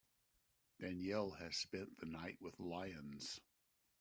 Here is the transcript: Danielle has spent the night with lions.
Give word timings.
Danielle 0.79 1.29
has 1.33 1.57
spent 1.57 1.99
the 1.99 2.07
night 2.07 2.39
with 2.41 2.59
lions. 2.59 3.39